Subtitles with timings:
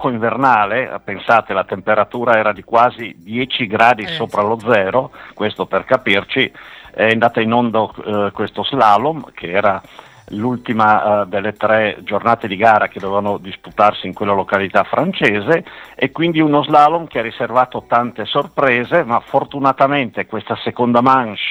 [0.00, 5.66] poco invernale, pensate la temperatura era di quasi 10 gradi eh, sopra lo zero, questo
[5.66, 6.50] per capirci,
[6.90, 9.80] è andata in onda eh, questo slalom che era
[10.32, 15.64] l'ultima uh, delle tre giornate di gara che dovevano disputarsi in quella località francese
[15.96, 21.42] e quindi uno slalom che ha riservato tante sorprese, ma fortunatamente questa seconda manche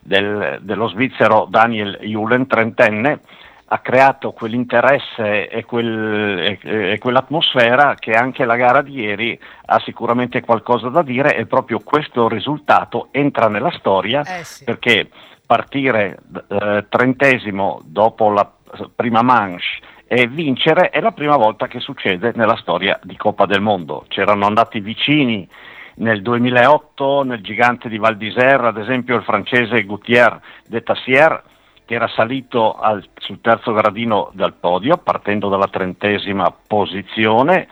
[0.00, 3.20] del, dello svizzero Daniel Julen, trentenne,
[3.68, 9.80] ha creato quell'interesse e, quel, e, e, quell'atmosfera che anche la gara di ieri ha
[9.80, 14.64] sicuramente qualcosa da dire e proprio questo risultato entra nella storia eh sì.
[14.64, 15.08] perché
[15.44, 16.18] partire
[16.48, 18.50] eh, trentesimo dopo la
[18.94, 19.64] prima manche
[20.08, 24.04] e vincere è la prima volta che succede nella storia di Coppa del Mondo.
[24.06, 25.48] C'erano andati vicini
[25.96, 31.42] nel 2008 nel gigante di Val d'Isère, ad esempio il francese Gouttière de Tassier,
[31.86, 37.68] che era salito al, sul terzo gradino del podio, partendo dalla trentesima posizione,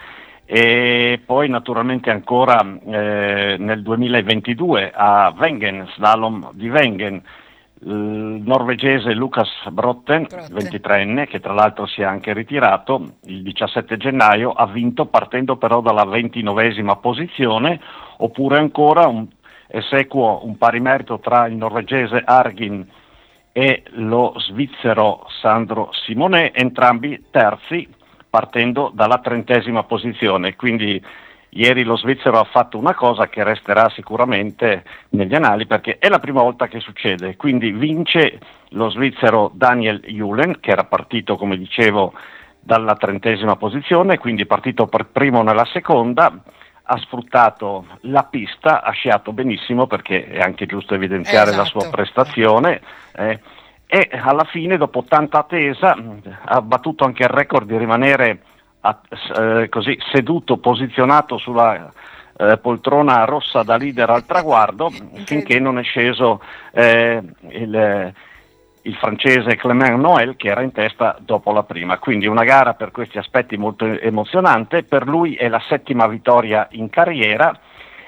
[0.47, 7.23] e poi naturalmente ancora eh, nel 2022 a Wengen, slalom di Wengen,
[7.87, 14.53] il norvegese Lucas Brotten, 23enne, che tra l'altro si è anche ritirato il 17 gennaio,
[14.53, 17.81] ha vinto partendo però dalla 29esima posizione,
[18.19, 19.27] oppure ancora un
[19.67, 22.87] esequo, un pari merito tra il norvegese Argin
[23.57, 27.89] e lo svizzero Sandro Simone, entrambi terzi
[28.29, 30.57] partendo dalla trentesima posizione.
[30.57, 31.01] Quindi
[31.57, 36.19] Ieri lo svizzero ha fatto una cosa che resterà sicuramente negli anali perché è la
[36.19, 42.13] prima volta che succede, quindi vince lo svizzero Daniel Julen che era partito come dicevo
[42.59, 46.43] dalla trentesima posizione, quindi partito per primo nella seconda,
[46.87, 51.63] ha sfruttato la pista, ha sciato benissimo perché è anche giusto evidenziare esatto.
[51.63, 51.97] la sua esatto.
[51.97, 52.81] prestazione.
[53.17, 53.41] Eh,
[53.87, 55.97] e alla fine, dopo tanta attesa,
[56.45, 58.41] ha battuto anche il record di rimanere
[59.37, 61.91] eh, così, seduto, posizionato sulla
[62.37, 64.91] eh, poltrona rossa da leader al traguardo
[65.25, 66.43] finché non è sceso
[66.73, 68.13] eh, il,
[68.85, 71.99] il, francese Clément Noël che era in testa dopo la prima.
[71.99, 76.89] Quindi una gara per questi aspetti molto emozionante, per lui è la settima vittoria in
[76.89, 77.59] carriera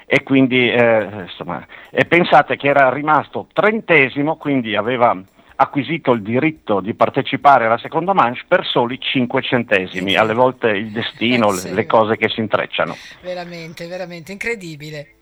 [0.05, 5.21] e quindi eh, insomma, e pensate che era rimasto trentesimo, quindi aveva
[5.59, 10.91] acquisito il diritto di partecipare alla seconda manche per soli 5 centesimi, alle volte il
[10.91, 11.73] destino, eh, sì.
[11.73, 12.95] le cose che si intrecciano.
[13.21, 15.15] Veramente, veramente incredibile.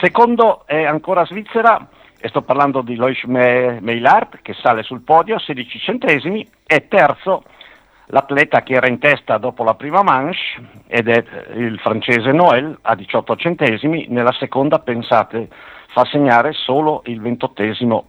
[0.00, 1.88] Secondo è ancora Svizzera,
[2.24, 7.42] e sto parlando di Lois Meilart che sale sul podio, 16 centesimi, e terzo
[8.06, 10.38] l'atleta che era in testa dopo la prima manche
[10.86, 11.24] ed è
[11.56, 15.48] il francese Noël a 18 centesimi, nella seconda pensate
[15.88, 18.06] fa segnare solo il ventottesimo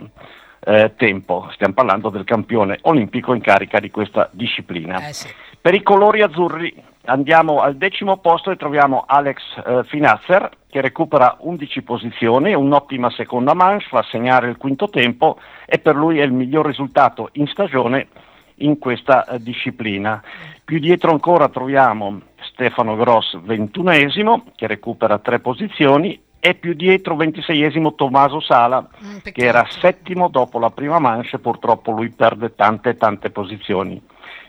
[0.59, 1.49] eh, tempo.
[1.53, 5.07] Stiamo parlando del campione olimpico in carica di questa disciplina.
[5.07, 5.27] Eh sì.
[5.59, 6.71] Per i colori azzurri
[7.05, 13.53] andiamo al decimo posto e troviamo Alex eh, Finazzer che recupera 11 posizioni, un'ottima seconda
[13.53, 18.07] manche, fa segnare il quinto tempo e per lui è il miglior risultato in stagione
[18.55, 20.19] in questa eh, disciplina.
[20.65, 27.93] Più dietro ancora troviamo Stefano Gross, ventunesimo, che recupera tre posizioni e più dietro 26esimo
[27.93, 33.29] Tommaso Sala mm, che era settimo dopo la prima manche, purtroppo lui perde tante tante
[33.29, 34.01] posizioni.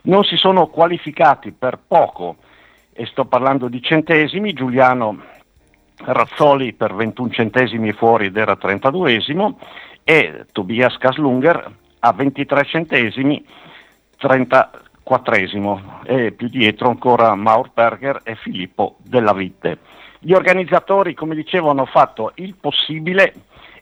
[0.04, 2.36] Non si sono qualificati per poco
[2.94, 5.32] e sto parlando di centesimi, Giuliano
[5.96, 9.54] Razzoli per 21 centesimi fuori ed era 32esimo
[10.02, 13.44] e Tobias Kaslunger a 23 centesimi
[14.20, 19.78] 34esimo e più dietro ancora Maur Berger e Filippo Della Vitte.
[20.18, 23.34] Gli organizzatori, come dicevo, hanno fatto il possibile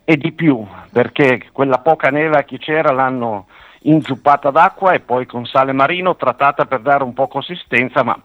[0.04, 3.46] e di più, perché quella poca neve che c'era l'hanno
[3.82, 8.20] inzuppata d'acqua e poi con sale marino trattata per dare un po' consistenza, ma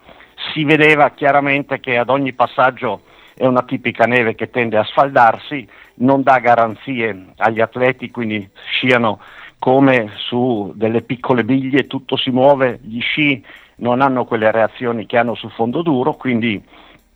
[0.53, 3.01] si vedeva chiaramente che ad ogni passaggio
[3.37, 9.19] è una tipica neve che tende a sfaldarsi, non dà garanzie agli atleti, quindi sciano
[9.59, 13.43] come su delle piccole biglie, tutto si muove, gli sci
[13.77, 16.61] non hanno quelle reazioni che hanno sul fondo duro, quindi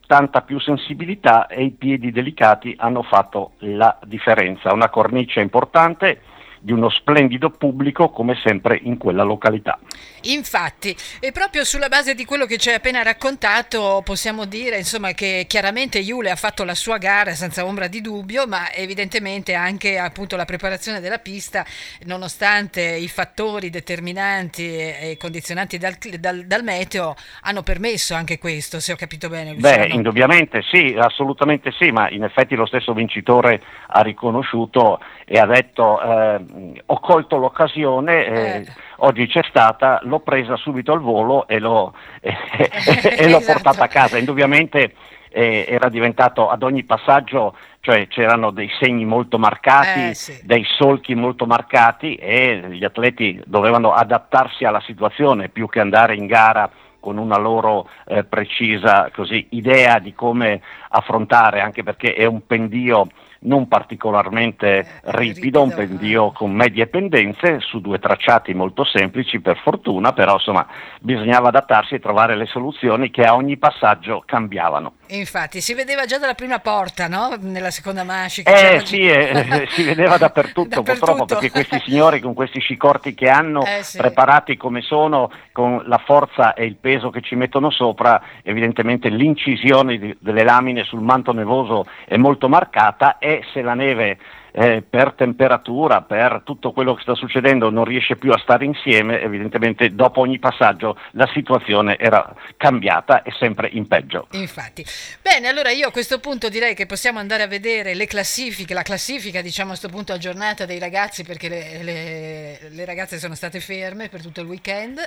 [0.06, 4.74] tanta più sensibilità e i piedi delicati hanno fatto la differenza.
[4.74, 6.22] Una cornice importante
[6.62, 9.80] di uno splendido pubblico come sempre in quella località.
[10.26, 15.14] Infatti, e proprio sulla base di quello che ci hai appena raccontato, possiamo dire insomma,
[15.14, 19.98] che chiaramente Iule ha fatto la sua gara senza ombra di dubbio, ma evidentemente anche
[19.98, 21.66] appunto la preparazione della pista,
[22.06, 28.92] nonostante i fattori determinanti e condizionanti dal, dal, dal meteo, hanno permesso anche questo, se
[28.92, 29.54] ho capito bene.
[29.54, 29.88] Luciano.
[29.88, 35.46] Beh, indubbiamente sì, assolutamente sì, ma in effetti lo stesso vincitore ha riconosciuto e ha
[35.48, 36.40] detto eh,
[36.86, 38.68] ho colto l'occasione, eh, eh.
[38.98, 42.34] oggi c'è stata, l'ho presa subito al volo e l'ho, e,
[43.18, 43.54] e l'ho esatto.
[43.54, 44.18] portata a casa.
[44.18, 44.94] Indubbiamente
[45.30, 50.40] eh, era diventato ad ogni passaggio, cioè c'erano dei segni molto marcati, eh, sì.
[50.44, 56.28] dei solchi molto marcati e gli atleti dovevano adattarsi alla situazione più che andare in
[56.28, 56.70] gara
[57.00, 63.08] con una loro eh, precisa così, idea di come affrontare, anche perché è un pendio
[63.44, 66.34] non particolarmente eh, ripido, un pendio eh.
[66.34, 70.68] con medie pendenze su due tracciati molto semplici per fortuna, però insomma
[71.00, 74.94] bisognava adattarsi e trovare le soluzioni che a ogni passaggio cambiavano.
[75.08, 77.36] Infatti si vedeva già dalla prima porta, no?
[77.40, 78.44] Nella seconda mascia.
[78.44, 83.30] Eh sì, eh, si vedeva dappertutto, dappertutto, purtroppo, perché questi signori con questi scicorti che
[83.30, 83.98] hanno, eh, sì.
[83.98, 89.98] preparati come sono, con la forza e il peso che ci mettono sopra, evidentemente l'incisione
[89.98, 94.18] di, delle lamine sul manto nevoso è molto marcata e se la neve
[94.52, 99.22] eh, per temperatura, per tutto quello che sta succedendo non riesce più a stare insieme,
[99.22, 104.28] evidentemente dopo ogni passaggio la situazione era cambiata e sempre in peggio.
[104.32, 104.86] Infatti.
[105.22, 108.82] Bene, allora io a questo punto direi che possiamo andare a vedere le classifiche, la
[108.82, 113.60] classifica diciamo a questo punto aggiornata dei ragazzi perché le, le, le ragazze sono state
[113.60, 115.00] ferme per tutto il weekend.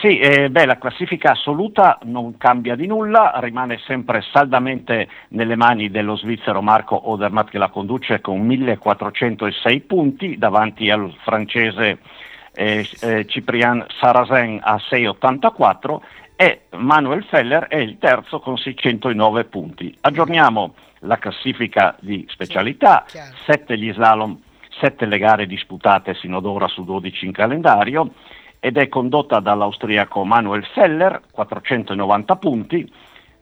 [0.00, 5.90] Sì, eh, beh, la classifica assoluta non cambia di nulla, rimane sempre saldamente nelle mani
[5.90, 11.98] dello svizzero Marco Odermatt che la conduce con 1406 punti davanti al francese
[12.52, 16.02] eh, eh, Ciprian Sarrazin a 684
[16.36, 19.96] e Manuel Feller è il terzo con 609 punti.
[20.02, 23.04] Aggiorniamo la classifica di specialità,
[23.46, 24.38] 7 gli slalom,
[24.80, 28.12] 7 le gare disputate sino ad ora su 12 in calendario
[28.60, 32.92] ed è condotta dall'austriaco Manuel Feller, 490 punti,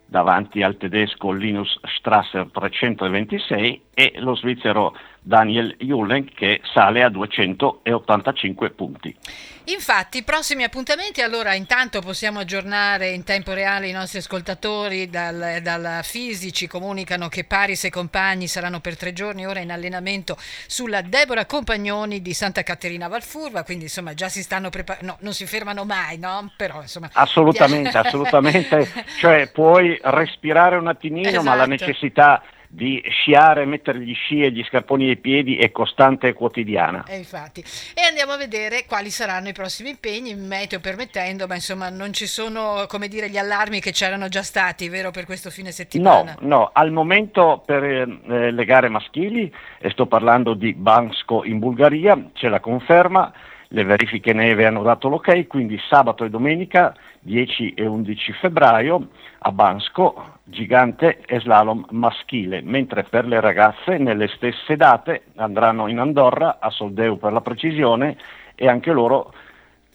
[0.07, 4.95] davanti al tedesco Linus Strasser 326 e lo svizzero
[5.27, 9.17] Daniel Julen che sale a 285 punti.
[9.65, 15.99] Infatti, prossimi appuntamenti, allora intanto possiamo aggiornare in tempo reale i nostri ascoltatori dal, dal
[16.05, 20.37] Fisici, comunicano che Paris e compagni saranno per tre giorni ora in allenamento
[20.69, 25.33] sulla Deborah Compagnoni di Santa Caterina Valfurva, quindi insomma già si stanno preparando, no, non
[25.33, 26.53] si fermano mai, no?
[26.57, 27.11] Però insomma...
[27.13, 28.89] Assolutamente, assolutamente,
[29.19, 31.43] cioè puoi respirare un attimino, esatto.
[31.43, 31.85] ma la esatto.
[31.85, 32.43] necessità
[32.77, 37.05] di sciare, mettere gli sci e gli scarponi ai piedi è costante e quotidiana.
[37.09, 37.61] E infatti.
[37.95, 42.27] E andiamo a vedere quali saranno i prossimi impegni, meteo permettendo, ma insomma non ci
[42.27, 46.37] sono, come dire, gli allarmi che c'erano già stati, vero, per questo fine settimana?
[46.41, 51.59] No, no, al momento per eh, le gare maschili, e sto parlando di Bansko in
[51.59, 53.33] Bulgaria, c'è la conferma,
[53.69, 59.09] le verifiche neve hanno dato l'ok, quindi sabato e domenica 10 e 11 febbraio
[59.39, 65.99] a Bansko, gigante e slalom maschile, mentre per le ragazze nelle stesse date andranno in
[65.99, 68.17] Andorra, a Soldeu per la precisione,
[68.55, 69.33] e anche loro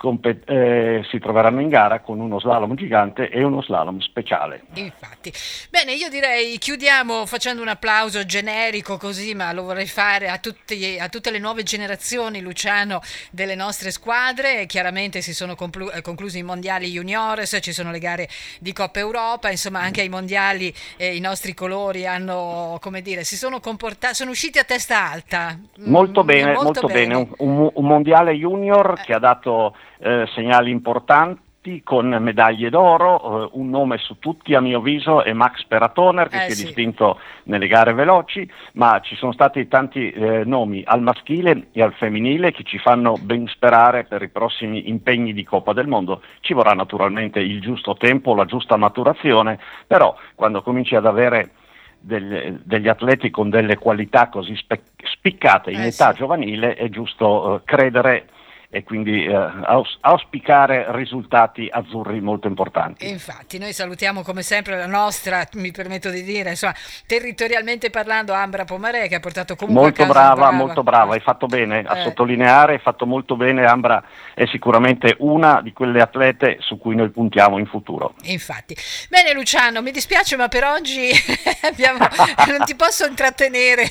[0.01, 4.63] compet- eh, si troveranno in gara con uno slalom gigante e uno slalom speciale.
[4.73, 5.31] Infatti.
[5.69, 10.97] Bene, io direi chiudiamo facendo un applauso generico così, ma lo vorrei fare a, tutti,
[10.99, 12.99] a tutte le nuove generazioni, Luciano,
[13.29, 14.65] delle nostre squadre.
[14.65, 18.27] Chiaramente si sono conclu- eh, conclusi i mondiali juniores, ci sono le gare
[18.59, 23.37] di Coppa Europa, insomma anche ai mondiali eh, i nostri colori hanno, come dire, si
[23.37, 25.59] sono comportati, sono usciti a testa alta.
[25.81, 27.13] Molto mm, bene, molto, molto bene.
[27.13, 27.29] bene.
[27.37, 29.03] Un, un, mondiale junior eh.
[29.03, 31.49] che ha dato eh, segnali importanti
[31.83, 36.45] con medaglie d'oro, eh, un nome su tutti a mio avviso è Max Peratoner che
[36.45, 41.03] eh, si è distinto nelle gare veloci, ma ci sono stati tanti eh, nomi al
[41.03, 45.73] maschile e al femminile che ci fanno ben sperare per i prossimi impegni di Coppa
[45.73, 46.23] del Mondo.
[46.39, 51.51] Ci vorrà naturalmente il giusto tempo, la giusta maturazione, però quando cominci ad avere
[51.99, 56.17] degli, degli atleti con delle qualità così spe- spiccate in eh, età sì.
[56.17, 58.25] giovanile è giusto eh, credere
[58.73, 63.05] e quindi eh, aus- auspicare risultati azzurri molto importanti.
[63.09, 66.73] Infatti, noi salutiamo come sempre la nostra, mi permetto di dire, insomma,
[67.05, 71.47] territorialmente parlando, Ambra Pomarè che ha portato comunque molto brava, brava, molto brava, hai fatto
[71.47, 72.03] bene a eh.
[72.03, 74.01] sottolineare, hai fatto molto bene, Ambra
[74.33, 78.13] è sicuramente una di quelle atlete su cui noi puntiamo in futuro.
[78.23, 78.73] Infatti.
[79.09, 81.09] Bene Luciano, mi dispiace ma per oggi
[81.67, 82.07] abbiamo,
[82.47, 83.83] non ti posso intrattenere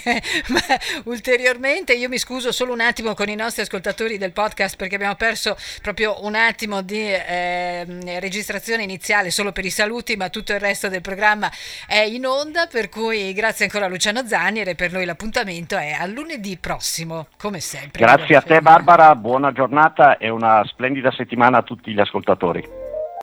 [1.04, 4.94] ulteriormente, io mi scuso solo un attimo con i nostri ascoltatori del podcast podcast perché
[4.94, 7.84] abbiamo perso proprio un attimo di eh,
[8.20, 11.50] registrazione iniziale solo per i saluti, ma tutto il resto del programma
[11.86, 16.06] è in onda, per cui grazie ancora a Luciano Zaniere, per noi l'appuntamento è a
[16.06, 18.04] lunedì prossimo, come sempre.
[18.04, 22.79] Grazie a te Barbara, buona giornata e una splendida settimana a tutti gli ascoltatori.